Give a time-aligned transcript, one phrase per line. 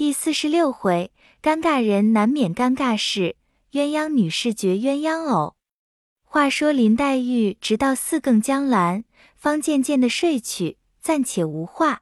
[0.00, 1.12] 第四十六回，
[1.42, 3.36] 尴尬人难免尴尬事，
[3.72, 5.56] 鸳鸯女士绝鸳鸯偶。
[6.22, 9.04] 话说林黛玉直到四更将阑，
[9.36, 12.00] 方渐渐的睡去，暂且无话。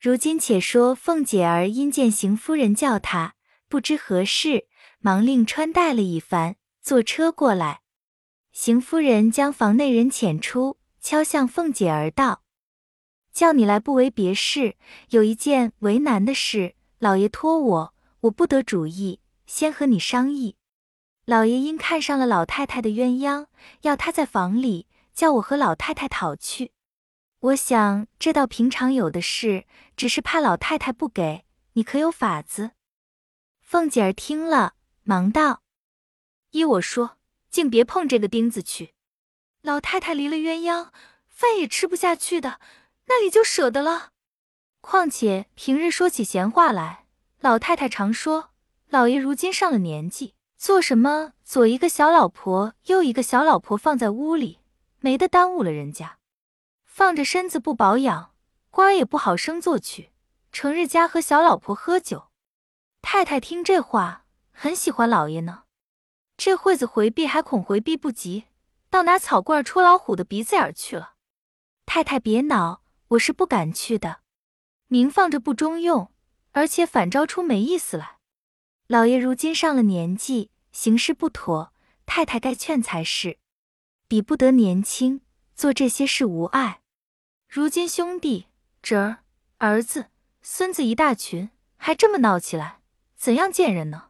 [0.00, 3.34] 如今且说凤姐儿因见邢夫人叫她，
[3.68, 4.66] 不知何事，
[5.00, 7.82] 忙令穿戴了一番，坐车过来。
[8.52, 12.40] 邢夫人将房内人遣出，敲向凤姐儿道
[13.34, 14.76] ：“叫你来不为别事，
[15.10, 20.56] 有一件为难的事。”老爷托我，我不得主意，先和你商议。
[21.26, 23.46] 老爷因看上了老太太的鸳鸯，
[23.82, 26.72] 要她在房里，叫我和老太太讨去。
[27.38, 29.64] 我想这倒平常有的事，
[29.96, 32.72] 只是怕老太太不给你，可有法子？
[33.60, 35.62] 凤姐儿听了，忙道
[36.50, 37.18] ：“依我说，
[37.48, 38.94] 竟别碰这个钉子去。
[39.62, 40.88] 老太太离了鸳鸯，
[41.28, 42.58] 饭也吃不下去的，
[43.06, 44.10] 那里就舍得了。”
[44.80, 47.04] 况且平日说起闲话来，
[47.40, 48.50] 老太太常说，
[48.88, 54.60] 老爷如今上了年纪，做什么左一个小老婆，右一个小老婆放在屋里，
[55.00, 56.18] 没得耽误了人家。
[56.84, 58.32] 放着身子不保养，
[58.70, 60.10] 官儿也不好升做去，
[60.52, 62.28] 成日家和小老婆喝酒。
[63.02, 65.64] 太太听这话，很喜欢老爷呢。
[66.36, 68.44] 这会子回避还恐回避不及，
[68.88, 71.14] 倒拿草棍戳老虎的鼻子眼去了。
[71.84, 74.20] 太太别恼，我是不敢去的。
[74.88, 76.10] 明放着不中用，
[76.52, 78.18] 而且反招出没意思来。
[78.86, 81.72] 老爷如今上了年纪，行事不妥，
[82.06, 83.38] 太太该劝才是。
[84.08, 85.20] 比不得年轻，
[85.54, 86.80] 做这些事无碍。
[87.46, 88.46] 如今兄弟、
[88.82, 89.24] 侄儿、
[89.58, 90.06] 儿子、
[90.40, 92.80] 孙子一大群，还这么闹起来，
[93.14, 94.08] 怎样见人呢？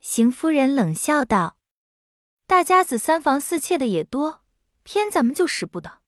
[0.00, 1.56] 邢夫人冷笑道
[2.46, 4.42] ：“大家子三房四妾的也多，
[4.82, 6.00] 偏咱们就使不得。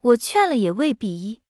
[0.00, 1.42] 我劝了也未必依。”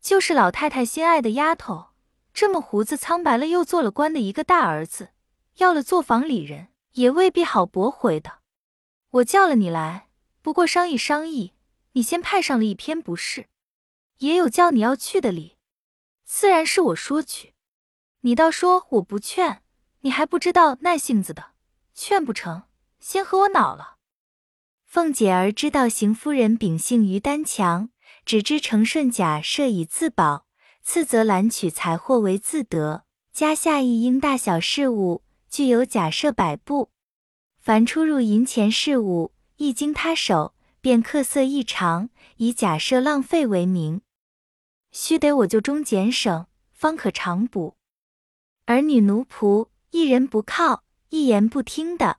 [0.00, 1.88] 就是老太太心爱的丫头，
[2.32, 5.10] 这么胡子苍白了，又做了官的一个大儿子，
[5.56, 8.38] 要了做房里人，也未必好驳回的。
[9.10, 10.08] 我叫了你来，
[10.40, 11.54] 不过商议商议。
[11.92, 13.46] 你先派上了一篇不是，
[14.18, 15.56] 也有叫你要去的理，
[16.24, 17.54] 自然是我说去。
[18.20, 19.62] 你倒说我不劝，
[20.02, 21.46] 你还不知道耐性子的，
[21.92, 22.62] 劝不成，
[23.00, 23.96] 先和我恼了。
[24.84, 27.90] 凤姐儿知道邢夫人秉性于丹强。
[28.24, 30.46] 只知承顺假设以自保，
[30.82, 33.04] 次则揽取财货为自得。
[33.32, 36.90] 家下一应大小事务，具有假设摆布。
[37.58, 44.00] 凡出入银钱事务，一经他手，便客色异常，以假设浪费为名。
[44.90, 47.76] 须得我就中俭省，方可常补。
[48.66, 52.18] 儿女奴仆，一人不靠，一言不听的。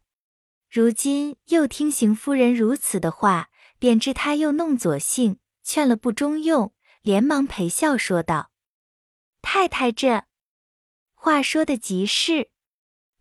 [0.70, 5.38] 如今又听邢夫人如此的话，便知他又弄左性。
[5.64, 8.52] 劝了不中用，连忙陪笑说道
[9.42, 10.24] ：“太太这
[11.14, 12.50] 话说的极是，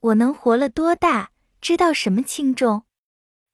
[0.01, 2.85] 我能活了多大，知道什么轻重？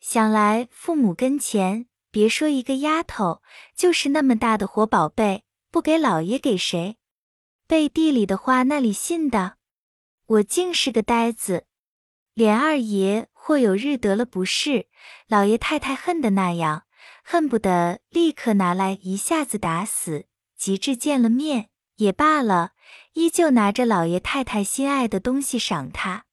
[0.00, 3.42] 想来父母跟前，别说一个丫头，
[3.74, 6.96] 就是那么大的活宝贝，不给老爷给谁？
[7.66, 9.56] 背地里的话那里信的？
[10.26, 11.66] 我竟是个呆子，
[12.34, 14.86] 连二爷或有日得了不是，
[15.26, 16.84] 老爷太太恨的那样。”
[17.28, 20.26] 恨不得立刻拿来一下子打死，
[20.56, 22.70] 及至见了面也罢了，
[23.14, 26.26] 依旧拿着老爷太太心爱的东西赏他。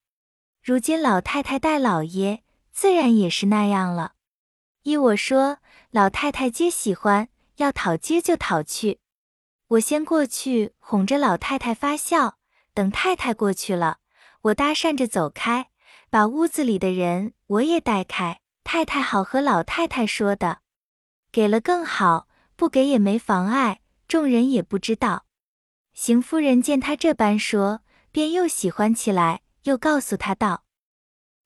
[0.62, 4.14] 如今老太太待老爷，自然也是那样了。
[4.84, 5.58] 依我说，
[5.90, 9.00] 老太太皆喜欢，要讨接就讨去。
[9.70, 12.38] 我先过去哄着老太太发笑，
[12.76, 13.98] 等太太过去了，
[14.44, 15.72] 我搭讪着走开，
[16.12, 20.60] 把屋子里的人我也带开，太太好和老太太说的。
[21.34, 25.26] 给了更好，不给也没妨碍，众人也不知道。
[25.96, 30.64] 邢夫人见他这般说，便又喜欢起来，又告诉他道：“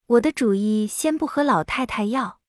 [0.07, 2.41] 我的主意先不和老太太要，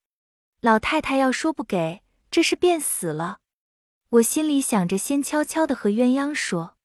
[0.59, 3.37] 老太太要说不给，这事便死了。
[4.09, 6.75] 我心里想着先悄悄的和鸳鸯说，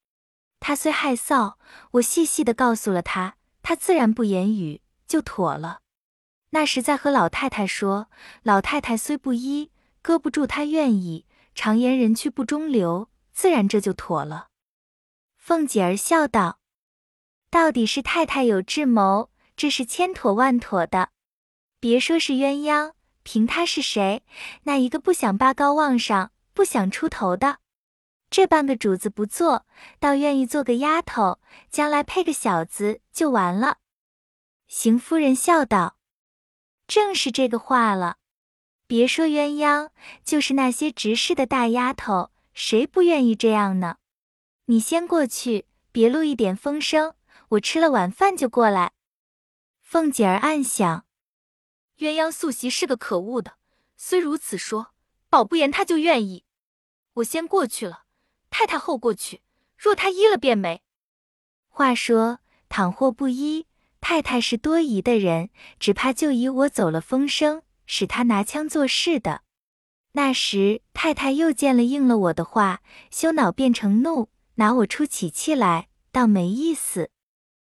[0.60, 1.54] 他虽害臊，
[1.94, 5.80] 我细细的告诉了他，他自然不言语，就妥了。
[6.50, 8.08] 那时再和老太太说，
[8.44, 9.72] 老太太虽不依。”
[10.04, 11.24] 搁不住他愿意，
[11.54, 14.48] 常言人去不中留，自然这就妥了。
[15.38, 16.60] 凤姐儿笑道
[17.48, 21.08] ：“到底是太太有智谋，这是千妥万妥的。
[21.80, 22.92] 别说是鸳鸯，
[23.22, 24.22] 凭他是谁，
[24.64, 27.60] 那一个不想拔高望上，不想出头的，
[28.28, 29.64] 这半个主子不做，
[29.98, 31.40] 倒愿意做个丫头，
[31.70, 33.78] 将来配个小子就完了。”
[34.68, 35.96] 邢夫人笑道
[36.86, 38.18] ：“正是这个话了。”
[38.94, 39.90] 别说鸳鸯，
[40.22, 43.96] 就是那些执事的大丫头，谁不愿意这样呢？
[44.66, 47.16] 你先过去，别露一点风声，
[47.48, 48.92] 我吃了晚饭就过来。
[49.80, 51.06] 凤姐儿暗想，
[51.98, 53.54] 鸳鸯素习是个可恶的，
[53.96, 54.92] 虽如此说，
[55.28, 56.44] 保不严她就愿意。
[57.14, 58.04] 我先过去了，
[58.48, 59.42] 太太后过去，
[59.76, 60.82] 若她依了便没。
[61.66, 62.38] 话说，
[62.68, 63.66] 倘或不依，
[64.00, 65.50] 太太是多疑的人，
[65.80, 69.42] 只怕就以我走了风声，使他拿枪做事的。
[70.12, 77.10] 那时太太又见了应了我的话，羞恼变成怒，拿我出起气来，倒没意思。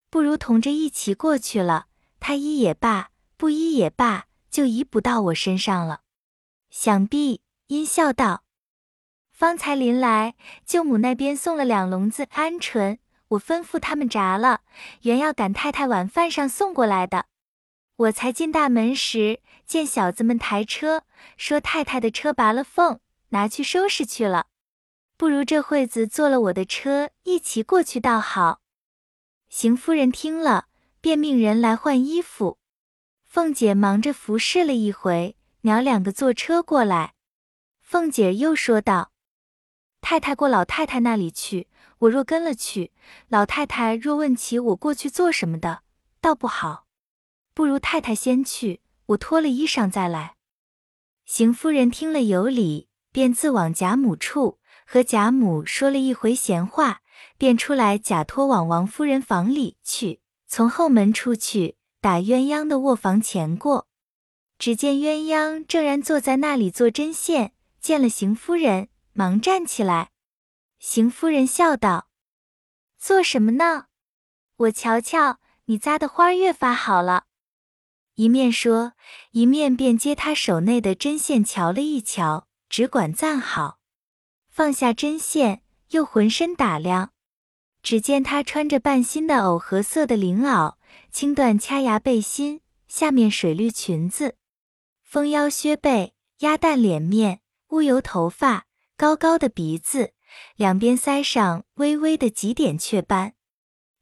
[0.10, 1.88] 不如同着一起过去了。
[2.20, 6.02] 他依也罢，不依也罢，就移不到我身上了。
[6.70, 8.44] 想必阴笑道
[9.32, 10.36] ：“方才临来，
[10.66, 12.98] 舅母那边送了两笼子鹌鹑，
[13.28, 14.62] 我吩咐他们炸了，
[15.02, 17.26] 原要赶太太晚饭上送过来的。
[17.98, 21.04] 我才进大门时，见小子们抬车，
[21.38, 24.48] 说太太的车拔了缝，拿去收拾去了。
[25.18, 28.62] 不如这会子坐了我的车，一起过去倒好。”
[29.50, 30.68] 邢夫人听了。
[31.06, 32.58] 便命人来换衣服，
[33.24, 37.14] 凤姐忙着服侍了一回，娘两个坐车过来。
[37.80, 39.12] 凤姐又说道
[40.02, 41.68] ：“太太过老太太那里去，
[42.00, 42.92] 我若跟了去，
[43.28, 45.84] 老太太若问起我过去做什么的，
[46.20, 46.88] 倒不好。
[47.54, 50.36] 不如太太先去，我脱了衣裳再来。”
[51.26, 57.02] 邢夫人听了有理，便自往贾母处和贾母说了一回闲话，
[57.38, 60.22] 便出来假托往王夫人房里去。
[60.48, 63.88] 从后门出去，打鸳鸯的卧房前过，
[64.60, 70.12] 只见鸳鸯正然坐在那里做针线，见了邢夫人，忙站起来。
[70.78, 72.10] 邢夫人笑道
[73.00, 73.88] ：“做什么呢？
[74.58, 77.26] 我瞧瞧，你扎的花越发好了。”
[78.16, 78.94] 一面说，
[79.32, 83.80] 一面便接他手内的针线瞧了一瞧，只管赞好，
[84.48, 87.12] 放下针线，又浑身打量。
[87.84, 90.76] 只见他穿着半新的藕荷色的绫袄，
[91.12, 94.38] 青缎掐牙背心，下面水绿裙子，
[95.04, 98.66] 丰腰削背，鸭蛋脸面，乌油头发，
[98.96, 100.14] 高高的鼻子，
[100.56, 103.34] 两边腮上微微的几点雀斑。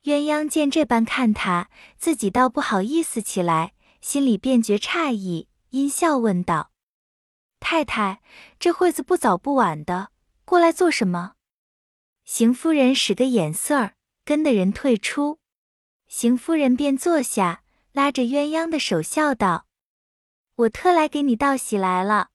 [0.03, 3.72] 鸳鸯见这般看他，自己倒不好意思起来，
[4.03, 6.71] 心里便觉诧异，阴笑问道
[7.61, 8.21] ：“太太，
[8.59, 10.09] 这会子不早不晚的，
[10.43, 11.35] 过来做什么？”
[12.25, 13.95] 邢夫人使个眼色儿，
[14.25, 15.39] 跟的人退出。
[16.09, 17.63] 邢夫人便坐下，
[17.93, 19.67] 拉着鸳鸯的手，笑道
[20.55, 22.31] ：“我特来给你道喜来了。”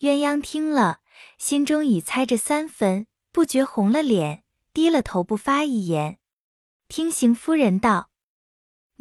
[0.00, 1.00] 鸳鸯听了，
[1.38, 4.42] 心中已猜着三分，不觉红了脸，
[4.72, 6.18] 低了头不发一言。
[6.88, 8.10] 听邢夫人道：“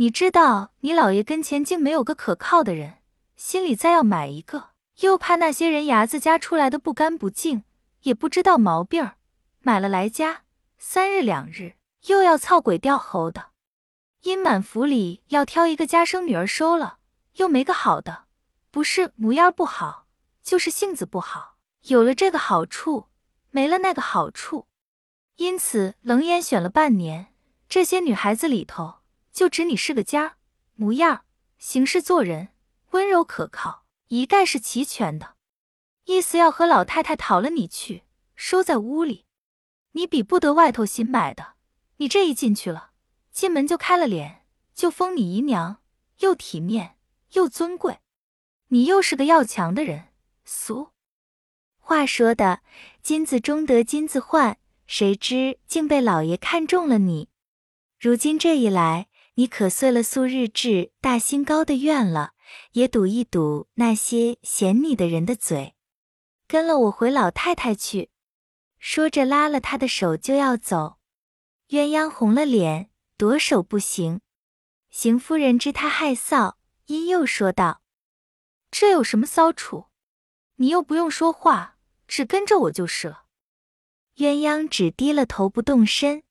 [0.01, 2.95] 你知道你老爷跟前竟没有个可靠的人，
[3.35, 4.69] 心里再要买一个，
[5.01, 7.65] 又怕那些人牙子夹出来的不干不净，
[8.01, 9.17] 也不知道毛病儿。”
[9.61, 10.41] 买了来家，
[10.79, 11.75] 三日两日
[12.07, 13.49] 又要操鬼吊猴的，
[14.23, 16.97] 因满府里要挑一个家生女儿收了，
[17.35, 18.23] 又没个好的，
[18.71, 20.07] 不是模样不好，
[20.41, 21.57] 就是性子不好。
[21.83, 23.05] 有了这个好处，
[23.51, 24.65] 没了那个好处，
[25.35, 27.27] 因此冷眼选了半年，
[27.69, 29.00] 这些女孩子里头，
[29.31, 30.37] 就指你是个家，
[30.75, 31.25] 模样、
[31.57, 32.49] 行事做人
[32.91, 35.35] 温柔可靠，一概是齐全的。
[36.05, 38.03] 意思要和老太太讨了你去，
[38.35, 39.25] 收在屋里。
[39.91, 41.53] 你比不得外头新买的，
[41.97, 42.91] 你这一进去了，
[43.31, 45.81] 进门就开了脸，就封你姨娘，
[46.19, 46.97] 又体面
[47.33, 47.99] 又尊贵。
[48.69, 50.09] 你又是个要强的人，
[50.43, 50.91] 俗
[51.77, 52.61] 话说的，
[53.01, 57.29] 金子终得金子换，谁知竟被老爷看中了你。
[57.99, 59.07] 如今这一来，
[59.41, 62.33] 你可遂了素日志大兴高的愿了，
[62.73, 65.73] 也堵一堵那些嫌你的人的嘴，
[66.47, 68.11] 跟了我回老太太去。
[68.77, 70.99] 说着，拉了他的手就要走。
[71.69, 74.21] 鸳鸯红了脸，夺手不行。
[74.91, 76.53] 邢夫人知他害臊，
[76.85, 77.81] 因又说道
[78.69, 79.87] ：“这有什么骚处？
[80.57, 83.23] 你又不用说话，只跟着我就是了。”
[84.17, 86.21] 鸳鸯只低了头不动身。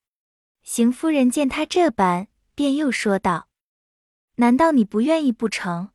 [0.63, 2.29] 邢夫人见他这般，
[2.61, 3.47] 便又说道
[4.37, 5.89] ：“难道你不愿意不成？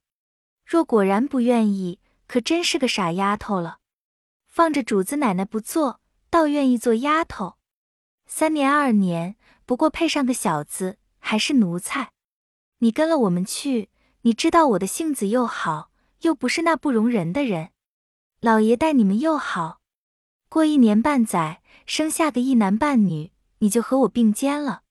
[0.65, 3.79] 若果然不愿意，可真是个傻丫头了。
[4.49, 7.55] 放着主子奶奶不做。”倒愿意做丫头，
[8.27, 12.11] 三年二年，不过配上个小子，还是奴才。
[12.79, 13.91] 你跟了我们去，
[14.23, 15.93] 你知道我的性子又好，
[16.23, 17.71] 又不是那不容人的人。
[18.41, 19.79] 老爷待你们又好，
[20.49, 24.83] 过一年半载，生下个一男半女，你就和我并肩了。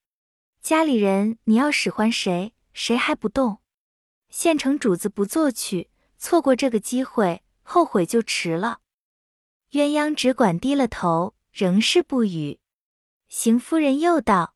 [0.65, 3.59] 家里人你要使唤谁，谁还不动？
[4.29, 8.79] 现成主子不做去，错过这个机会，后悔就迟了。
[9.73, 12.59] 鸳鸯只管低了头，仍是不语。
[13.29, 14.55] 邢夫人又道：“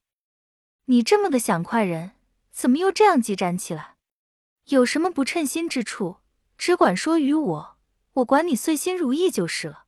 [0.86, 2.14] 你这么个想快人，
[2.52, 3.98] 怎么又这样急展起来？
[4.70, 6.18] 有什么不称心之处，
[6.58, 7.78] 只管说与我，
[8.14, 9.86] 我管你遂心如意就是了。”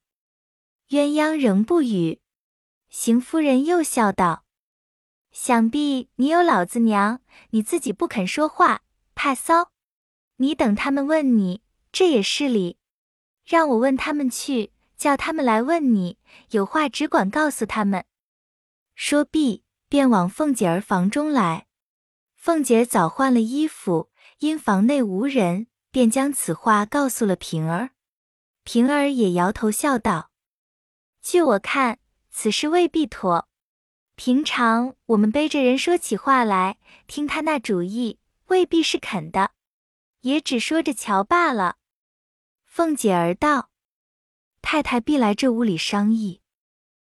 [0.90, 2.22] 鸳鸯仍不语。
[2.90, 4.46] 邢夫人又笑道
[5.32, 7.22] ：“想必你有老子娘，
[7.52, 8.82] 你自己不肯说话，
[9.16, 9.72] 怕骚。
[10.38, 11.62] 你等他们问你，
[11.92, 12.78] 这也是理。
[13.46, 16.18] 让我问他们去，叫他们来问你，
[16.52, 18.06] 有话只管告诉他们。”
[18.96, 21.68] 说毕，便往凤姐儿房中来。
[22.36, 27.92] 凤姐儿早换了衣服，因房内无人，便将此话告诉了平儿。
[28.64, 30.32] 平儿也摇头笑道
[31.22, 32.00] ：“据我看。”
[32.34, 33.50] 此事未必妥。
[34.24, 39.50] 平常我们背着人说起话来，听他那主意，未必是肯的，
[40.20, 41.78] 也只说着瞧罢了。
[42.68, 43.72] 凤姐儿道
[44.62, 46.42] ：“太太必来这屋里商议，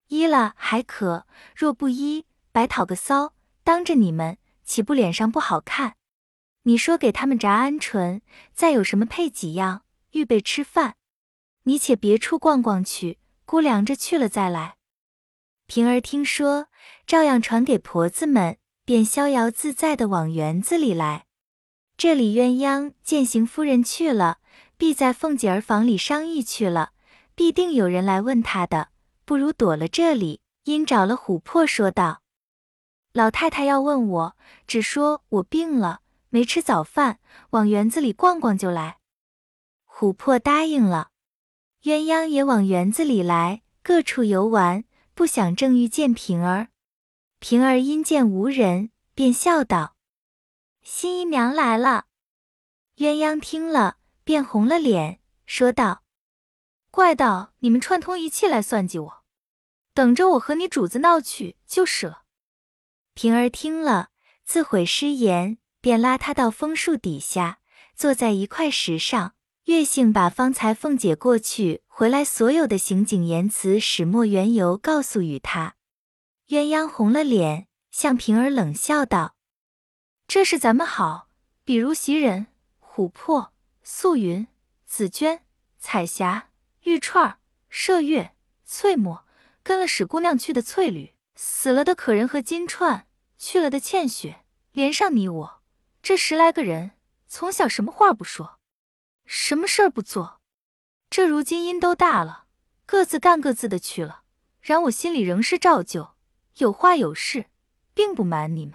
[0.07, 5.97] 依了还可；若不依，白讨个骚，当着你们，岂不脸上不好看？
[6.63, 8.23] 你说给他们炸鹌鹑，
[8.55, 10.97] 再有什么配几样，预备吃饭。
[11.65, 14.77] 你且别处逛逛去，估量着去了再来。”
[15.71, 16.67] 平儿听说，
[17.07, 21.27] 照样传给婆子们，便逍遥自在的往园子里来。
[21.97, 24.39] 这里鸳鸯见邢夫人去了，
[24.77, 26.91] 必在凤姐儿房里商议去了，
[27.37, 28.89] 必定有人来问她的，
[29.25, 30.41] 不如躲了这里。
[30.65, 32.23] 因找了琥珀说道
[33.15, 34.37] ：“老太太要问我，
[34.67, 36.01] 只说我病了，
[36.31, 38.99] 没吃早饭，往园子里逛逛就来。”
[39.87, 41.11] 琥珀答应了，
[41.85, 44.83] 鸳鸯也往园子里来，各处游玩。
[45.21, 46.69] 不想正遇见平儿，
[47.41, 49.95] 平儿因见无人，便笑道
[50.83, 52.07] ：“新姨娘来了。”
[52.97, 56.05] 鸳鸯听了，便红了脸，说道
[56.91, 59.23] ：“怪道你们串通一气来算计我，
[59.93, 62.23] 等着我和你主子闹去就是了。”
[63.13, 64.09] 平儿听了，
[64.47, 67.61] 自悔失言，便拉他到枫树底下，
[67.95, 69.35] 坐在一块石上。
[69.65, 75.75] 月性把方才凤姐过去回来所有的行景言辞始末缘由告诉与他，
[76.49, 79.37] 鸳鸯红了脸，向平儿冷笑道
[80.27, 81.29] ：“这是咱们好，
[81.63, 82.47] 比如袭人、
[82.81, 83.53] 琥珀、
[83.83, 84.49] 素云、
[84.87, 85.41] 紫鹃、
[85.79, 86.49] 彩霞、
[86.85, 87.35] 玉钏、
[87.71, 89.27] 麝月、翠墨，
[89.63, 93.03] 跟了史姑娘去的翠缕，死了的可人和金钏，
[93.37, 95.63] 去了的倩雪，连上你我，
[96.03, 96.93] 这十来个人，
[97.29, 98.57] 从小什么话不说。”
[99.33, 100.41] 什么事儿不做？
[101.09, 102.47] 这如今因都大了，
[102.85, 104.23] 各自干各自的去了。
[104.61, 106.17] 然我心里仍是照旧，
[106.57, 107.47] 有话有事，
[107.95, 108.75] 并不瞒你们。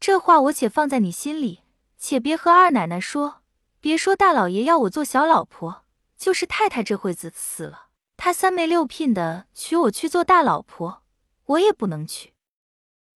[0.00, 1.64] 这话我且放在你心里，
[1.98, 3.42] 且别和二奶奶说。
[3.78, 5.84] 别说大老爷要我做小老婆，
[6.16, 11.02] 就是太太这会子死了，他三媒六聘的娶我去做大老婆，
[11.44, 12.32] 我也不能娶。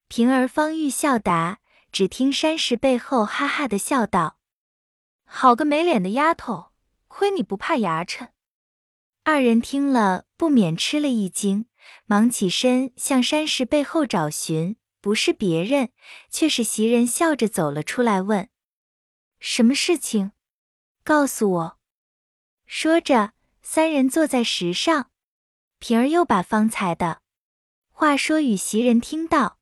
[0.09, 4.37] 平儿方欲笑答，只听山石背后哈哈的笑道。
[5.33, 6.73] 好个没脸的丫头，
[7.07, 8.31] 亏你不怕牙碜！
[9.23, 11.67] 二人听了，不免吃了一惊，
[12.05, 15.91] 忙起身向山石背后找寻，不是别人，
[16.31, 18.49] 却是袭人笑着走了出来，问
[19.39, 20.33] ：“什么事情？
[21.05, 21.79] 告诉我。”
[22.67, 23.33] 说着，
[23.63, 25.11] 三人坐在石上，
[25.79, 27.21] 平儿又把方才的
[27.93, 29.59] 话说与袭人听到。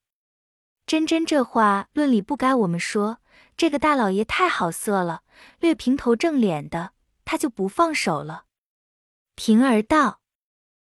[0.86, 3.20] 真真这话论理不该我们说，
[3.58, 5.24] 这个大老爷太好色了。
[5.60, 6.92] 略平头正脸的，
[7.24, 8.46] 他就不放手了。
[9.34, 10.20] 平儿道：“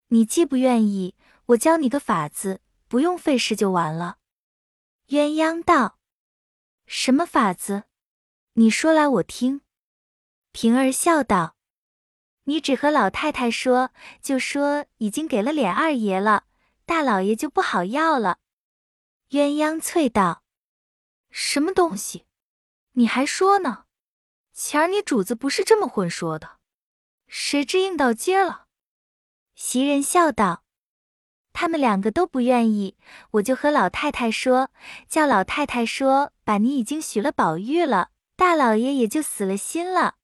[0.09, 4.19] 你既不愿意，我教你个法子，不用费事就完了。”
[5.09, 5.99] 鸳鸯道
[6.87, 7.85] ：“什么法子？
[8.55, 9.62] 你说来我听。”
[10.53, 11.57] 平儿笑道
[12.45, 16.45] ：“你只和老太太说，就说已经给了琏二爷了，
[16.85, 18.38] 大老爷就不好要了。”
[19.31, 20.45] 鸳鸯啐道
[21.31, 22.27] ：“什么东西？
[22.99, 23.85] 你还说呢？”
[24.52, 26.59] 前儿你主子不是这么混说的，
[27.28, 28.67] 谁知应到街了？
[29.55, 30.64] 袭人笑道
[31.55, 32.97] ：“他们两个都不愿意，
[33.33, 34.73] 我就和老太太说，
[35.09, 40.17] 叫老太太说把你已经许了宝玉了，大老爷也就死了心了。”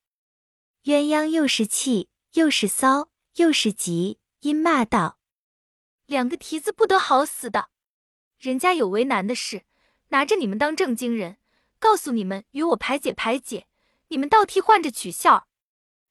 [0.82, 5.18] 鸳鸯又是气又是骚又是急，因骂道
[6.06, 7.70] ：“两个蹄子不得好死的！
[8.38, 9.62] 人家有为难的事，
[10.08, 11.38] 拿着你们当正经人，
[11.84, 13.66] 告诉你们与我排解排解。”
[14.08, 15.48] 你们倒替换着取笑，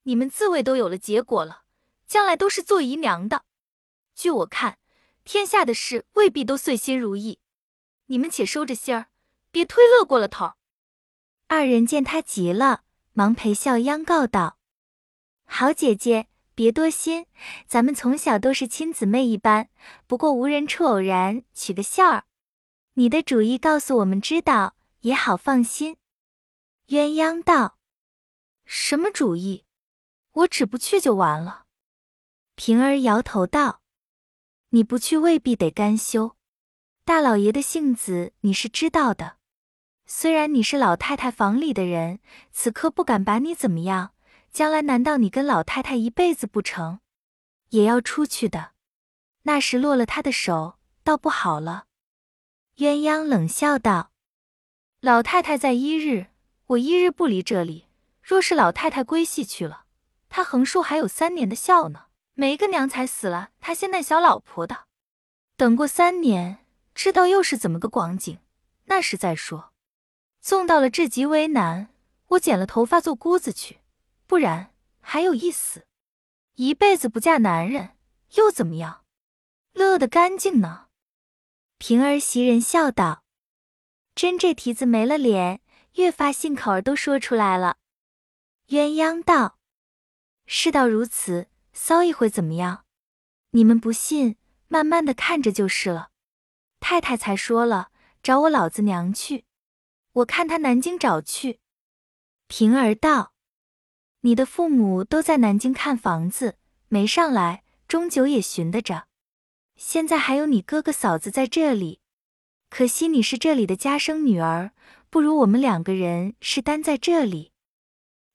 [0.04, 1.62] 你们自卫都有了结果了，
[2.06, 3.46] 将来都是做姨娘的。
[4.14, 4.78] 据我看，
[5.24, 7.40] 天下的事未必都遂心如意，
[8.08, 9.06] 你们且收着心儿，
[9.52, 10.54] 别推乐过了头。
[11.48, 12.82] 二人见他急了，
[13.14, 14.58] 忙陪笑央告道
[15.46, 17.28] ：“好姐姐，别多心，
[17.68, 19.70] 咱们从小都是亲姊妹一般，
[20.08, 22.26] 不过无人处偶然取个笑儿。”
[22.96, 24.73] 你的主意告诉我们知道，
[25.04, 25.96] 也好放心。
[26.88, 27.78] 鸳鸯道
[28.66, 29.64] ：“什么主意？
[30.32, 31.66] 我只不去就完了。”
[32.56, 33.82] 平儿摇头道
[34.70, 36.36] ：“你不去未必得甘休。
[37.06, 39.38] 大老爷的性子你是知道的。
[40.06, 42.20] 虽然你是老太太房里的人，
[42.52, 44.14] 此刻不敢把你怎么样，
[44.52, 47.00] 将来难道你跟老太太一辈子不成？
[47.70, 48.72] 也要出去的。
[49.44, 51.88] 那时落了他的手，倒不好了。”
[52.78, 54.12] 鸳鸯冷笑道
[55.04, 56.28] ：“老太太在一日，
[56.66, 57.90] 我一日不离这里。
[58.22, 59.84] 若是老太太归西去了，
[60.30, 62.06] 她横竖还有三年的孝呢。”
[62.36, 64.86] 没个娘才死了，她先带小老婆的。
[65.58, 68.40] 等过三年，知道又是怎么个光景，
[68.86, 69.74] 那时再说。
[70.40, 71.90] 纵到了至极为难，
[72.30, 73.80] 我剪了头发做姑子去，
[74.26, 75.86] 不然还有一死，
[76.56, 77.98] 一辈子不嫁男人
[78.36, 79.04] 又怎么样？
[79.74, 80.86] 乐得干净呢。
[81.78, 83.23] 平儿袭人笑道
[84.16, 85.62] ：“真这蹄子没了脸，
[85.94, 87.78] 越发信口儿都说出来了。”
[88.70, 89.58] 鸳鸯道
[90.46, 92.86] ：“事到如此。”骚一回怎么样？
[93.50, 96.12] 你们不信，慢慢的看着就是了。
[96.80, 97.90] 太太才说了，
[98.22, 99.46] 找我老子娘去，
[100.12, 101.60] 我看他南京找去。
[102.46, 103.34] 平儿道
[104.22, 109.08] ：“你的父母都在南京看房子，没上来，终究也寻得着。
[109.76, 112.02] 现在还有你哥哥嫂子在这里，
[112.76, 114.72] 可惜你是这里的家生女儿，
[115.12, 117.52] 不如我们两个人是单在这里。”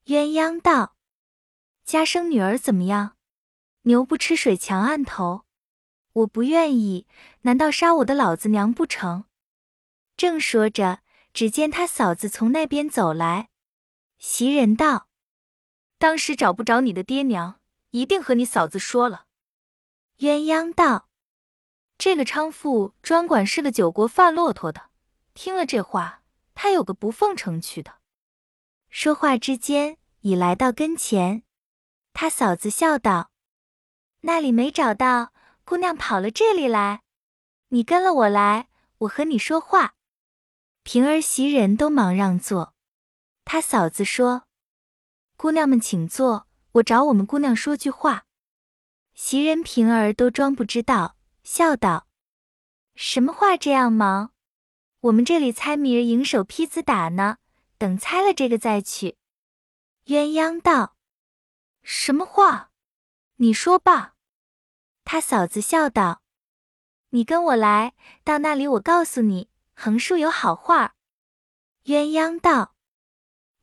[0.07, 0.95] 鸳鸯道
[1.85, 3.16] ：“家生女儿怎么样？”
[3.83, 5.45] 牛不吃水强按头，
[6.12, 7.09] 我不愿意，
[7.40, 9.25] 难道杀我的老子娘不成？
[10.16, 11.00] 正说着，
[11.33, 13.49] 只见他嫂子从那边走来，
[14.18, 15.09] 袭人道
[15.99, 17.59] ：“当时找不着你的爹娘，
[17.90, 19.25] 一定和你嫂子说了。”
[20.18, 21.08] 鸳鸯道
[21.99, 24.90] ：“这个娼妇专管是个九国贩骆驼的，
[25.35, 26.23] 听了这话，
[26.55, 27.97] 他有个不奉承去的。”
[28.88, 31.42] 说话之间，已来到跟前，
[32.14, 33.31] 他嫂子笑道。
[34.20, 35.33] 那里没找到，
[35.64, 37.03] 姑娘跑了这里来。
[37.68, 38.68] 你跟了我来，
[38.99, 39.94] 我和你说话。
[40.85, 42.75] 平儿、袭人都忙让座。
[43.44, 44.44] 他嫂子说
[45.37, 48.25] ：“姑娘们请坐，我找我们姑娘说句话。”
[49.12, 51.17] 袭人、平儿都装不知道，
[51.50, 52.06] 笑道
[52.94, 54.34] ：“什么话这样忙？
[55.00, 57.38] 我们这里猜谜儿，迎手劈子打呢，
[57.78, 59.16] 等猜了这个再去。”
[60.04, 60.94] 鸳鸯道
[61.82, 62.70] ：“什么话？”
[63.40, 64.14] 你说吧，
[65.04, 66.20] 他嫂子笑道
[67.11, 70.96] ：“你跟我来，到那里我告诉你，横竖有好话。”
[71.87, 72.74] 鸳鸯道：“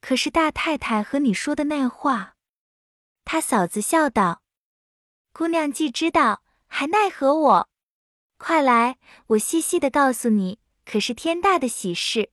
[0.01, 2.35] 可是大太太和你说的那话。”
[3.23, 4.41] 他嫂子笑道
[5.31, 7.69] ：“姑娘既知道，还奈何我？
[8.37, 12.31] 快来，我细细的告诉你，可是天大的喜事。”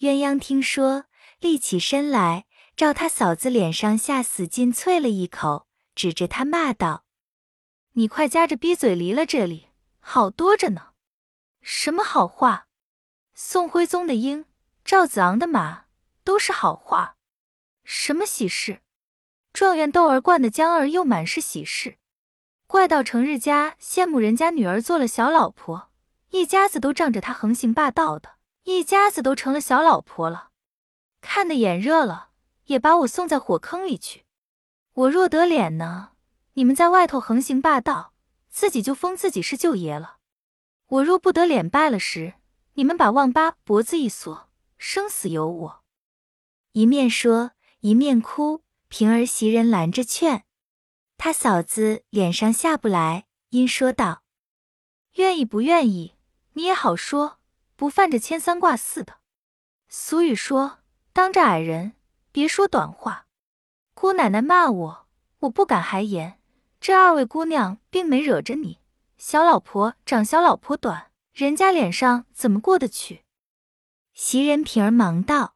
[0.00, 1.04] 鸳鸯听说，
[1.40, 2.46] 立起身来，
[2.76, 5.66] 照他嫂子脸上下死劲啐了一口。
[5.94, 7.04] 指着他骂道
[7.94, 9.68] ：“你快夹着逼嘴离了这里，
[10.00, 10.88] 好多着呢！
[11.62, 12.66] 什么好话？
[13.32, 14.44] 宋徽宗的鹰，
[14.84, 15.84] 赵子昂的马，
[16.24, 17.16] 都是好话。
[17.84, 18.82] 什么喜事？
[19.52, 21.98] 状元窦儿冠的江儿又满是喜事。
[22.74, 25.92] 怪到成日家羡慕人家女儿做了小老婆，
[26.30, 28.30] 一家子都仗着他横行霸道的，
[28.64, 30.48] 一家子都成了小老婆了。
[31.20, 32.30] 看得眼热了，
[32.64, 34.24] 也把我送在火坑里去。”
[34.94, 36.14] 我若得脸呢，
[36.54, 38.12] 你们在外头横行霸道，
[38.48, 40.16] 自己就封自己是舅爷了；
[40.88, 42.34] 我若不得脸败了时，
[42.72, 45.84] 你们把旺八脖子一锁，生死由我。
[46.72, 50.42] 一面说一面哭，平儿袭人拦着劝，
[51.16, 54.22] 他嫂子脸上下不来，因说道
[55.16, 56.16] ：“愿意不愿意，
[56.52, 57.38] 你也好说，
[57.76, 59.20] 不犯着牵三挂四的。
[59.88, 60.80] 俗语说，
[61.12, 61.92] 当着矮人，
[62.30, 63.26] 别说短话。”
[63.94, 65.06] 姑奶奶骂我，
[65.40, 66.40] 我不敢还言。
[66.80, 68.80] 这二位姑娘并没惹着你，
[69.16, 73.24] 小老婆长小老婆短，人家脸上怎么过得去？
[74.12, 75.54] 袭人平儿忙道：“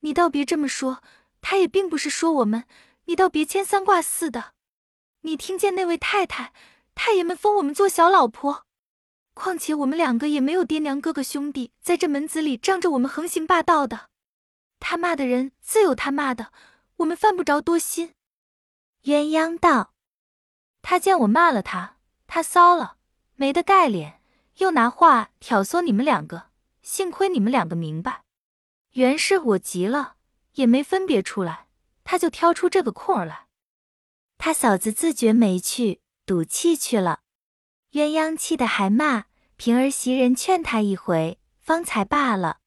[0.00, 1.02] 你倒别这么说，
[1.42, 2.64] 他也并不是说我们，
[3.04, 4.54] 你倒别牵三挂四的。
[5.22, 6.52] 你听见那位太太、
[6.94, 8.66] 太爷们封我们做小老婆，
[9.34, 14.08] 况且我们两个也没有爹娘、哥哥兄弟在这门子里仗着我们横行霸道的。
[14.78, 16.52] 他骂的人自有他骂的。”
[17.00, 18.12] 我们犯不着多心。
[19.04, 19.94] 鸳鸯道
[20.82, 22.98] ：“他见我骂了他，他骚了，
[23.36, 24.20] 没得盖脸，
[24.56, 26.50] 又拿话挑唆你们两个。
[26.82, 28.24] 幸亏你们两个明白，
[28.92, 30.16] 原是我急了，
[30.56, 31.68] 也没分别出来，
[32.04, 33.46] 他就挑出这个空儿来。
[34.42, 37.20] 他嫂子自觉没趣，赌气去了。
[37.92, 39.24] 鸳鸯气得还骂，
[39.56, 42.60] 平儿袭人劝他一回，方才罢了。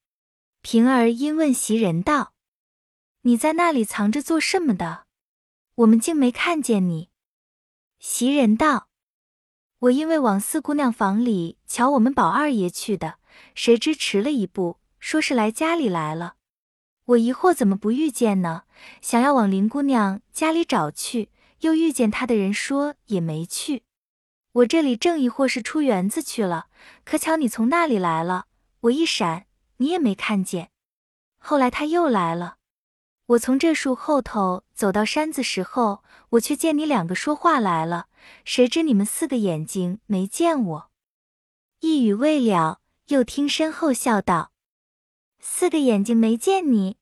[0.62, 2.34] 平儿因问袭人道
[3.26, 5.06] ：“你在那里藏着做什么的？
[5.74, 7.10] 我们竟没看见你。”
[7.98, 8.90] 袭人道
[9.80, 13.16] ：“我因为往四姑娘房里瞧我们宝二爷去的，
[13.56, 16.36] 谁知迟了一步，说是来家里来了。
[17.06, 18.66] 我疑惑怎么不遇见呢？
[19.02, 21.32] 想要往林姑娘家里找去，
[21.64, 23.84] 又遇见他的人说也没去。
[24.52, 26.68] 我这里正疑惑是出园子去了，
[27.04, 28.46] 可巧你从那里来了，
[28.82, 29.48] 我一闪，
[29.78, 30.70] 你也没看见。
[31.40, 32.58] 后来他又来了。”
[33.28, 38.08] 我从这树后头走到山子时候，我却见你两个说话来了。
[38.44, 40.92] 谁知你们四个眼睛没见我。
[41.80, 44.52] 一语未了，又听身后笑道
[45.40, 46.98] ：“四个眼睛没见你，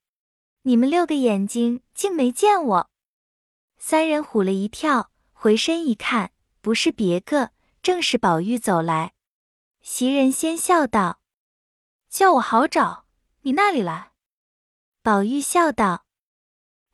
[0.61, 2.89] 你们六个眼睛竟没见我。”
[3.83, 7.49] 三人唬了一跳，回身一看，不是别个，
[7.81, 9.13] 正是宝玉走来。
[9.81, 11.19] 袭人先笑道
[12.07, 13.05] ：“叫我好找，
[13.41, 14.11] 你那里来？”
[15.01, 16.05] 宝玉笑道。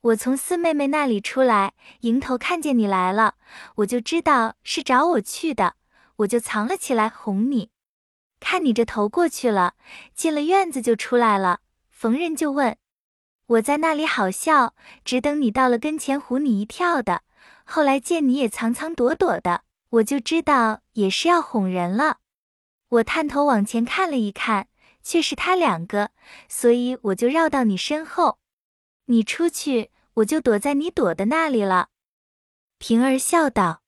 [0.00, 3.34] 我从四妹妹那里出来，迎头看见你来了，
[3.76, 5.76] 我就知道是找我去的，
[6.16, 7.70] 我就藏了起来哄你。
[8.40, 9.74] 看你这头过去了，
[10.14, 11.60] 进了院子就出来了。
[11.90, 12.78] 逢人就问，
[13.48, 14.74] 我在那里好笑，
[15.06, 17.22] 只等你到了跟前唬你一跳的。
[17.64, 22.18] 后来见你也藏藏躲躲的，我就知道也是要哄人了。
[22.88, 24.68] 我探头往前看了一看，
[25.02, 26.10] 却是他两个，
[26.46, 28.38] 所以我就绕到你身后。
[29.06, 31.88] 你出去，我就躲在你躲的那里了。
[32.76, 33.82] 平儿笑道：“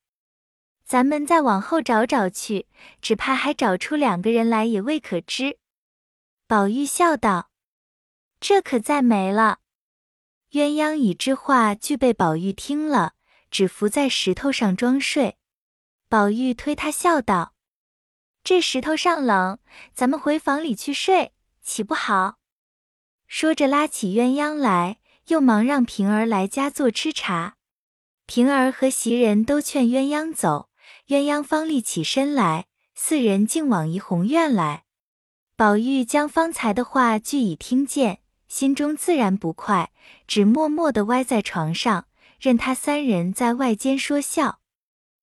[0.87, 2.67] 咱们再往后找找去，
[3.03, 5.59] 只怕还找出两个人来也未可知。”
[6.49, 7.50] 宝玉笑道
[8.41, 9.59] ：“这可再没了。”
[10.53, 13.13] 鸳鸯已知话俱被宝玉听了，
[13.51, 15.37] 只伏在石头上装睡。
[16.09, 17.55] 宝玉推他笑道
[18.43, 19.59] ：“这石头上冷，
[19.95, 22.39] 咱们回房里去睡，岂不好？”
[23.29, 24.97] 说着拉起鸳鸯来。
[25.27, 27.55] 又忙让平儿来家做吃茶，
[28.27, 30.71] 平儿和袭人都劝鸳鸯走，
[31.07, 34.87] 鸳鸯方立起身来，四人竟往怡红院来。
[35.55, 39.93] 宝玉将方才的话俱已听见，心中自然不快，
[40.27, 42.09] 只默默地歪在床上，
[42.41, 44.59] 任他三人在外间说笑。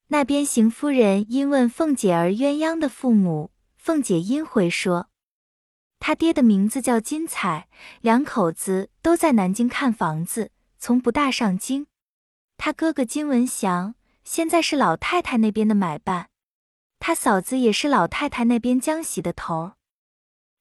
[0.07, 5.09] 那边邢夫人因问凤姐儿鸳鸯的父母，凤姐因回说。
[5.99, 7.67] 他爹的名字叫金彩，
[7.99, 11.87] 两口子都在南京看房子，从不大上京。
[12.55, 16.29] 他哥哥金文祥现在是老太太那边的买办，
[16.97, 19.73] 他嫂子也是老太太那边江喜的头儿。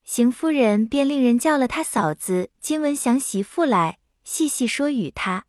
[0.06, 5.46] 邢夫人便令人叫了他嫂子金文祥媳妇来，细细说与他。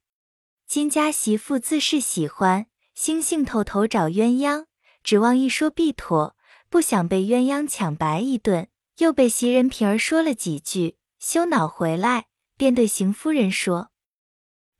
[0.65, 2.65] 金家媳妇自是喜欢，
[2.96, 4.65] 兴兴头头找鸳鸯，
[5.04, 6.36] 指望一说必妥，
[6.70, 8.67] 不想被鸳鸯抢白一顿。
[8.98, 12.26] 又被袭人、平儿说了几句，羞恼回来，
[12.58, 13.91] 便对邢夫人说：“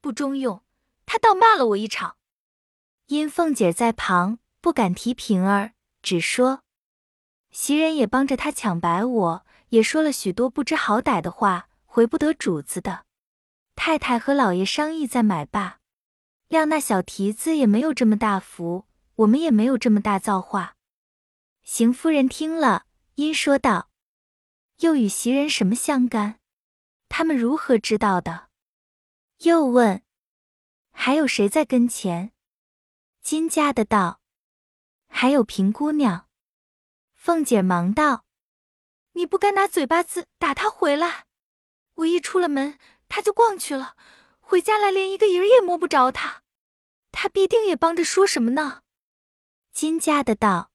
[0.02, 0.64] 不中用，
[1.06, 2.18] 他倒骂了我一场。”
[3.06, 6.64] 因凤姐在旁，不敢提平儿，只说
[7.60, 13.04] 袭人也帮着他抢白我，也说了许多不知好歹的话，回不得主子的。
[13.76, 15.80] 太太和老爷商议再买罢，
[16.50, 20.76] 谅那小蹄子也没有这么大福，我们也没有这么大造化。
[21.64, 23.90] 邢夫人听了，因说道。
[24.82, 26.40] 又与袭人什么相干？
[27.10, 28.50] 他们如何知道的？
[29.40, 30.04] 又问
[30.94, 32.34] ：“还有谁在跟前？”
[33.24, 34.22] 金家的道
[35.10, 36.26] ：“还有平姑娘。”
[37.28, 38.24] 凤姐忙道
[39.12, 41.26] ：“你不该拿嘴巴子打他回来。
[41.96, 43.98] 我一出了门，他就逛去了，
[44.40, 46.44] 回家来连一个影儿也摸不着他。
[47.12, 48.84] 他必定也帮着说什么呢？”
[49.74, 50.72] 金家的道。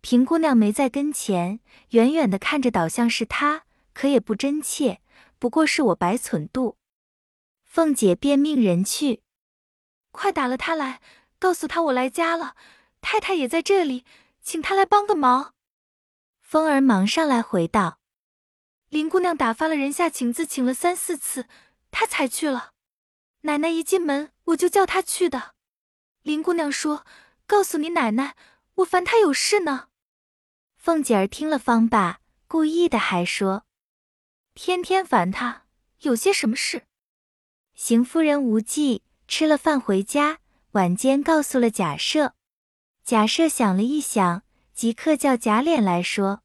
[0.00, 5.02] 平姑娘没在跟前，远远的看着，倒像是她，可也不真切。
[5.38, 6.78] 不过是我白忖度。
[7.66, 9.22] 凤姐便命人去，
[10.12, 11.02] 快打了他来，
[11.38, 12.56] 告诉他我来家了，
[13.02, 14.06] 太太也在这里，
[14.40, 15.52] 请他来帮个忙。
[16.50, 17.98] 凤儿忙上来回道
[18.88, 21.44] ：“林姑娘打发了人下请字，请了三四次，
[21.90, 22.72] 她才去了。
[23.42, 25.52] 奶奶一进门，我就叫她去的。
[26.22, 27.04] 林姑娘说，
[27.46, 28.34] 告诉你奶奶，
[28.76, 29.88] 我烦她有事呢。”
[30.74, 33.66] 凤姐儿听了方罢，故意的还说
[34.56, 35.66] ：“天天烦他，
[36.00, 36.86] 有些什么事？”
[37.76, 40.38] 邢夫人无忌吃了饭回家，
[40.70, 42.32] 晚间告诉了贾赦。
[43.04, 44.44] 贾赦想了一想，
[44.78, 46.44] 即刻叫贾琏来说：“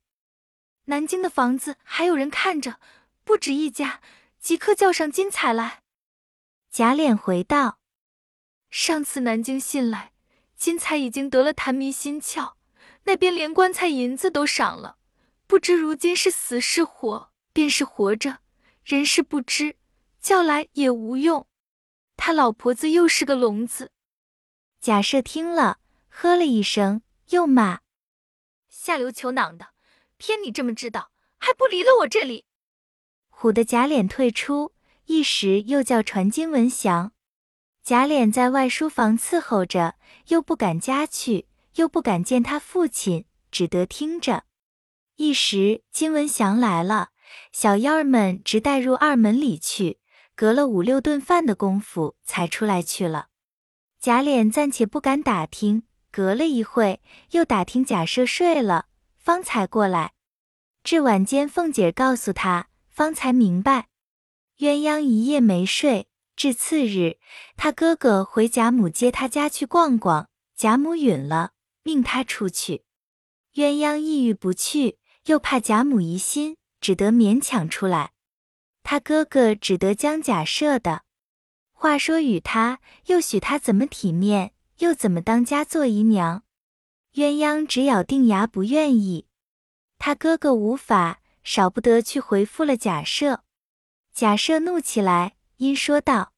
[0.86, 2.80] 南京的房子还有人看着，
[3.24, 4.02] 不止一家，
[4.40, 5.84] 即刻叫上金彩来。”
[6.72, 7.78] 贾琏回道
[8.72, 10.14] ：“上次南京信来，
[10.58, 12.54] 金彩已经得了痰迷心窍。”
[13.06, 14.98] 那边连棺材银子都赏了，
[15.46, 17.32] 不知如今是死是活。
[17.54, 18.40] 便是活着，
[18.84, 19.76] 人事不知，
[20.20, 21.46] 叫来也无用。
[22.18, 23.92] 他老婆子又是个聋子。
[24.82, 25.78] 贾赦听了，
[26.10, 27.82] 呵了一声，又骂
[28.84, 29.68] ：“下流球囊的，
[30.18, 32.44] 偏你这么知道，还不离了我这里！”
[33.32, 34.74] 唬的贾琏退出，
[35.06, 37.14] 一时又叫传金文祥。
[37.82, 39.96] 贾琏在外书房伺候着，
[40.28, 44.44] 又不敢家去，又不敢见他父亲，只得听着。
[45.16, 47.12] 一时金文祥来了，
[47.54, 50.00] 小妖儿们直带入二门里去，
[50.36, 53.30] 隔了五六顿饭的功夫才出来去了。
[54.02, 58.86] 贾琏暂且不敢打听，隔了一会，又打听贾赦睡了，
[59.18, 60.14] 方才过来。
[60.84, 63.88] 至晚间，凤姐告诉他，方才明白，
[64.60, 66.08] 鸳鸯一夜没睡。
[66.36, 67.18] 至次日，
[67.58, 72.84] 他哥哥回贾母接他家去逛逛，贾母允了，命他出去。
[73.56, 78.12] 鸳鸯意欲不去，又怕贾母疑心，只得勉强出来。
[78.84, 81.02] 他哥哥只得将贾赦的
[81.72, 86.44] 话说与他，又许他怎么体面，又怎么当家做姨娘。
[87.14, 89.28] 鸳鸯只咬定牙不愿意。
[89.98, 93.40] 他哥哥无法，少不得去回复了贾赦。
[94.14, 95.36] 贾赦怒起来。
[95.58, 96.34] 因说道：“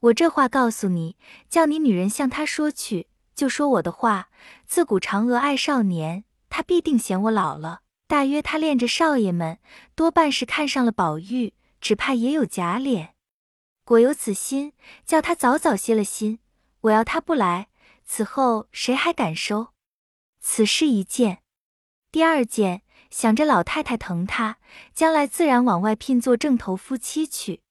[0.00, 1.16] 我这话告诉你，
[1.48, 4.30] 叫你女人向他说去，就说我的话。
[4.66, 7.82] 自古嫦娥爱少年，他必定嫌我老了。
[8.08, 9.58] 大约他恋着少爷们，
[9.94, 13.14] 多半是看上了宝玉，只怕也有假脸。
[13.84, 14.72] 果有此心，
[15.06, 16.40] 叫他早早歇了心。
[16.82, 17.68] 我要他不来，
[18.04, 19.68] 此后谁还敢收？
[20.40, 21.42] 此事一件，
[22.10, 24.58] 第二件，想着老太太疼他，
[24.92, 27.62] 将来自然往外聘做正头夫妻去。”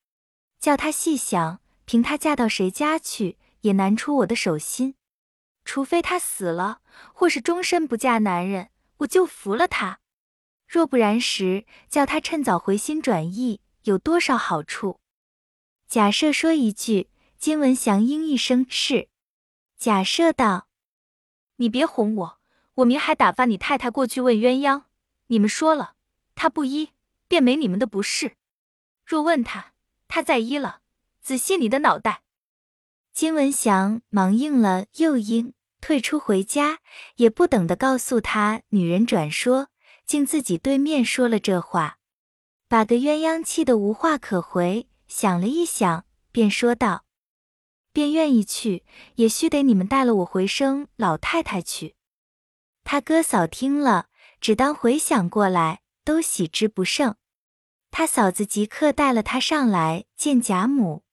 [0.60, 4.96] 叫他细想，凭他嫁到谁家去，也难出我的手心。
[5.66, 6.82] 除非他死了，
[7.14, 10.00] 或是终身不嫁男人，我就服了他。
[10.68, 15.00] 若不然时，叫他趁早回心转意，有多少好处？
[15.88, 17.10] 假设说一句，
[17.42, 19.10] 金文祥应一声是。
[19.76, 20.68] 假设道
[21.58, 22.40] ：“你别哄我，
[22.76, 24.84] 我明还打发你太太过去问鸳鸯，
[25.26, 25.96] 你们说了，
[26.36, 26.92] 他不依，
[27.28, 28.38] 便没你们的不是。
[29.04, 29.74] 若问他。”
[30.08, 30.82] 他在依了，
[31.22, 32.22] 仔细你的脑袋。
[33.12, 36.78] 金文祥忙应了，又应，退出回家，
[37.16, 39.70] 也不等的告诉他女人转说，
[40.06, 41.98] 竟自己对面说了这话，
[42.68, 44.88] 把个鸳鸯气得无话可回。
[45.08, 47.06] 想了一想，便说道
[47.92, 48.84] ：“便愿意去，
[49.16, 51.96] 也须得你们带了我回生老太太去。”
[52.84, 54.08] 他哥嫂听了，
[54.40, 57.16] 只当回想过来，都喜之不胜。
[57.92, 61.04] 他嫂子即刻带了他上来见贾母，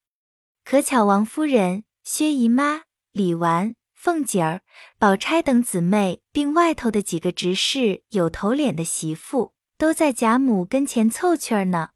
[0.65, 4.63] 可巧王夫人、薛姨妈、李纨、凤姐儿、
[4.99, 11.91] 宝钗等姊妹，并外头的几个执事、有头脸的媳妇，都在贾母跟前凑趣儿呢。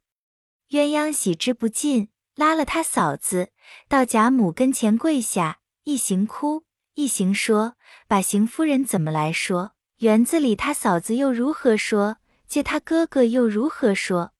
[0.69, 3.51] 鸳鸯喜之不尽，拉了他嫂子
[3.87, 6.63] 到贾母跟前跪下，一行哭，
[6.95, 7.75] 一行说，
[8.07, 12.17] 把邢夫人怎么来说，园子里他嫂子又如何说，
[12.47, 14.33] 借他哥哥又如何说。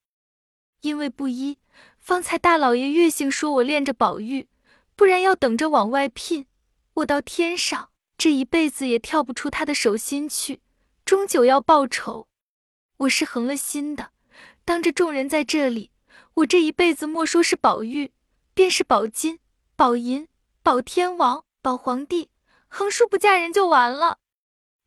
[0.81, 1.59] 因为不依，
[1.99, 4.49] 方才大老爷越性说我恋着宝玉，
[4.95, 6.47] 不然要等着往外聘。
[6.95, 10.61] 我到天上这一辈子也跳不出他的手心去，
[11.05, 12.27] 终究要报仇。
[12.97, 14.11] 我是横了心的，
[14.65, 15.91] 当着众人在这里，
[16.35, 18.11] 我这一辈子莫说是宝玉，
[18.55, 19.39] 便是宝金、
[19.75, 20.27] 宝银、
[20.63, 22.31] 宝天王、宝皇帝，
[22.67, 24.17] 横竖不嫁人就完了。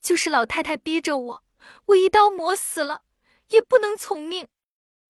[0.03, 1.45] 就是老太太逼着我，
[1.87, 3.03] 我一刀磨死了，
[3.51, 4.49] 也不能从命。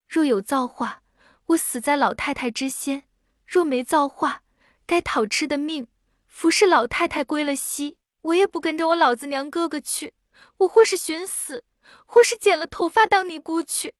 [0.06, 1.02] 若有造化，
[1.46, 3.02] 我死在老太太之先；
[3.46, 4.42] 若没造化，
[4.84, 5.88] 该讨吃的命。
[6.26, 10.12] 服侍老太太归了西，我也不跟着我老子娘哥哥去。
[10.58, 11.64] 我或是寻死，
[12.04, 13.94] 或是剪了头发当尼姑去。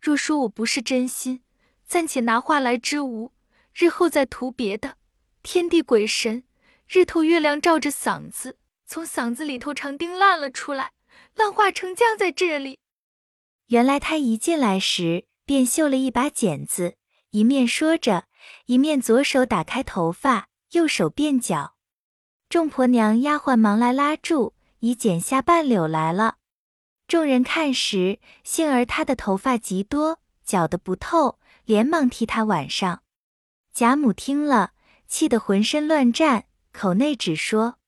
[0.00, 1.43] 若说我不是真心，
[1.86, 3.32] 暂且拿话来支吾，
[3.72, 4.96] 日后再图别的。
[5.42, 6.44] 天地鬼神，
[6.86, 10.92] 日头月亮照着嗓子，从嗓子里头长钉烂了出来，
[11.34, 12.78] 烂化成浆在这里。
[13.66, 15.26] 原来他一进来时。
[15.46, 16.96] 便绣了一把剪子，
[17.28, 18.24] 一面说着，
[18.64, 21.74] 一面左手打开头发，右手便绞。
[22.48, 26.36] 众婆娘丫鬟忙来拉住，已剪下半绺来了。
[27.06, 33.02] 众人看时，幸而她的头发极多，绞得不透，连忙替她挽上。
[33.72, 34.72] 贾母听了，
[35.06, 37.78] 气得浑身乱颤，口内只说：“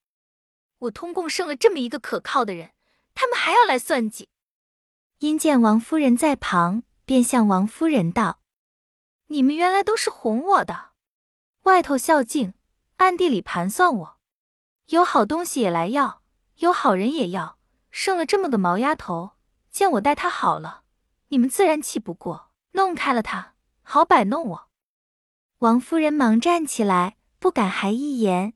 [0.78, 2.72] 我通共剩了这么一个可靠的人，
[3.14, 4.28] 他们还要来算计。”
[5.20, 6.82] 因见王夫人在旁。
[7.06, 8.40] 便向王夫人道
[9.30, 10.90] ：“你们原来都是哄我的，
[11.62, 12.54] 外头孝敬，
[12.96, 14.18] 暗地里盘算我，
[14.86, 16.22] 有好东西也来要，
[16.56, 17.60] 有好人也要，
[17.92, 19.36] 生了这么个毛丫头，
[19.70, 20.82] 见我待她好了，
[21.28, 23.54] 你们自然气不过，弄开了她，
[23.88, 24.68] 好摆弄我。
[25.58, 28.54] 王夫人忙站起来，不敢还一言。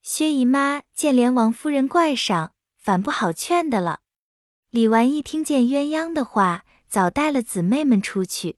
[0.00, 4.00] 薛姨妈见连王夫人怪上，反不好劝的了。
[4.70, 8.56] 李纨一听见鸳鸯的话，早带了姊妹们出去。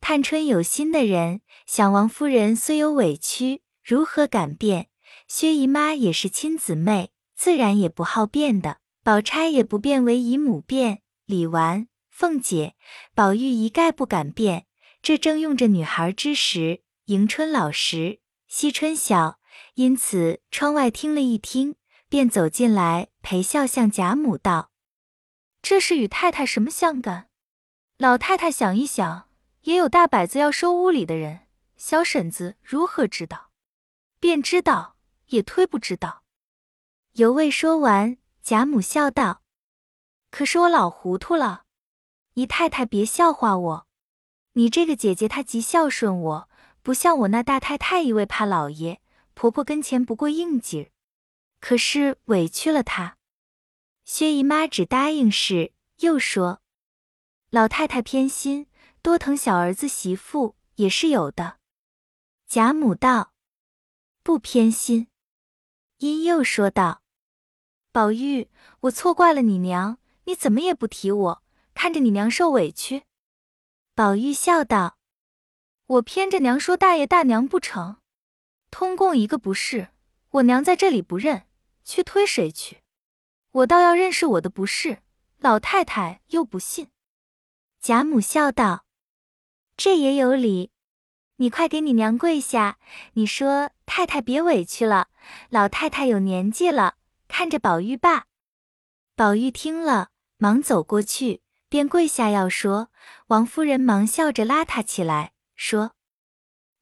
[0.00, 4.88] 探春有心的人，想王夫人虽有委屈，如何敢辩？
[5.28, 8.78] 薛姨妈也是亲姊妹，自然也不好辩的。
[9.04, 12.74] 宝钗也不变为姨母辩，李纨、凤姐、
[13.14, 14.66] 宝玉一概不敢辩。
[15.02, 19.40] 这正用着女孩之时，迎春老实，惜春小，
[19.74, 21.76] 因此窗外听了一听，
[22.08, 24.70] 便走进来陪笑，向贾母道
[25.62, 27.28] ：“这是与太太什么相干？
[27.96, 29.28] 老太太想一想，
[29.62, 33.50] 也有大摆子要收屋里的人，小婶子如何知道？
[34.20, 34.96] 便知道，
[35.28, 36.22] 也推不知道。”
[37.14, 38.18] 犹未说完。
[38.40, 39.42] 贾母笑道
[40.30, 41.64] ：“可是我老糊涂了，
[42.32, 43.87] 姨太太别笑话我。
[44.58, 46.50] 你这个姐姐她极孝顺我，
[46.82, 48.98] 不像我那大太太一味怕老爷，
[49.34, 50.90] 婆婆跟前不过应景。
[51.60, 53.18] 可是委屈了她。”
[54.04, 56.60] 薛姨妈只答应是，又说
[57.50, 58.66] ：“老太太偏心，
[59.00, 61.58] 多疼小儿子媳妇也是有的。”
[62.48, 63.32] 贾母道
[64.24, 65.06] ：“不偏心。”
[65.98, 67.02] 因又说道。
[67.92, 68.48] 宝玉，
[68.80, 71.42] 我错怪了你娘，你怎么也不提我，
[71.74, 73.04] 看着你娘受委屈。
[73.98, 74.96] 宝玉笑道
[75.98, 77.96] ：“我偏着娘说大爷大娘不成，
[78.70, 79.88] 通共一个不是。
[80.30, 81.48] 我娘在这里不认，
[81.82, 82.84] 去推谁去？
[83.50, 85.02] 我倒要认识我的不是。
[85.38, 86.92] 老太太又不信。”
[87.82, 88.84] 贾母笑道
[89.76, 90.70] ：“这也有理，
[91.38, 92.78] 你快给你娘跪下，
[93.14, 95.08] 你说太太别委屈了，
[95.48, 96.94] 老太太有年纪了。”
[97.26, 98.26] 看着宝玉罢，
[99.16, 102.90] 宝玉听了，忙走过去，便跪下要说。
[103.28, 105.92] 王夫人忙笑着拉他起来，说：“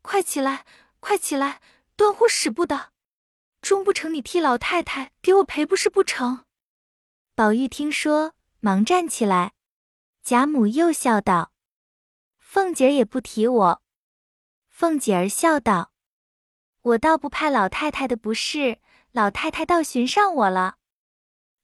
[0.02, 0.64] 快起来，
[1.00, 1.60] 快起来，
[1.96, 2.92] 断乎使不得，
[3.60, 6.44] 终不成你替老太太给我赔不是不成。”
[7.34, 9.52] 宝玉听说，忙站起来。
[10.22, 11.52] 贾母又笑道
[12.38, 13.82] ：“凤姐儿也不提我。”
[14.68, 15.92] 凤姐儿笑道
[16.82, 18.78] ：“我倒不怕老太太的不是。”
[19.12, 20.76] 老太太倒寻上我了。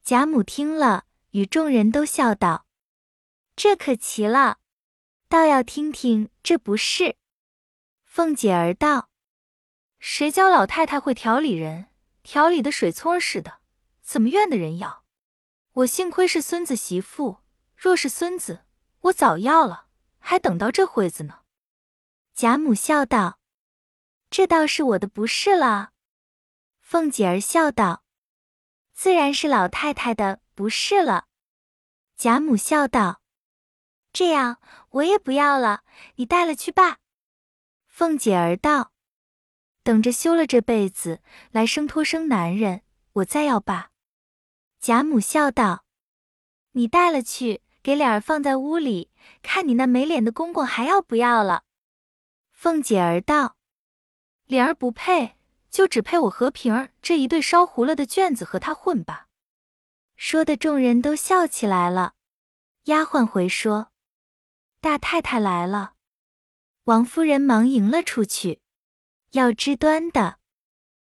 [0.03, 2.65] 贾母听了，与众人都笑道
[3.55, 4.59] ：“这可奇了，
[5.29, 7.17] 倒要听听这不是。”
[8.05, 9.11] 凤姐儿道
[9.99, 11.89] ：“谁教老太太会调理人？
[12.23, 13.61] 调理的水葱似的，
[14.03, 15.05] 怎么怨的人要？
[15.73, 17.39] 我幸亏是孙子媳妇，
[17.75, 18.65] 若是孙子，
[19.01, 19.87] 我早要了，
[20.19, 21.41] 还等到这会子呢。”
[22.35, 23.39] 贾母笑道
[24.31, 25.93] ：“这倒是我的不是了。”
[26.81, 28.05] 凤姐儿笑道
[28.93, 31.27] ：“自然是老太太的不是了。”
[32.17, 33.21] 贾母笑道
[34.13, 34.59] ：“这样
[34.91, 35.83] 我也不要了，
[36.17, 36.99] 你带了去吧。”
[37.89, 38.93] 凤姐儿道
[39.83, 41.21] ：“等着休了这辈子，
[41.51, 42.83] 来生托生男人，
[43.15, 43.91] 我再要罢。”
[44.81, 45.85] 贾母笑道
[46.73, 49.11] ：“你带了去，给脸儿放在屋里，
[49.43, 51.65] 看你那没脸的公公还要不要了。”
[52.53, 53.57] 凤姐儿道
[54.47, 55.37] ：“脸儿不配。”
[55.73, 59.29] 就只配我和平儿这一对烧糊了的卷子和他混吧。
[60.17, 62.13] 说的众人都笑起来了。
[62.85, 63.91] 丫鬟回说
[64.83, 65.95] ：“大太太来了。”
[66.85, 68.61] 王夫人忙迎了出去。
[69.33, 70.39] 要知端的，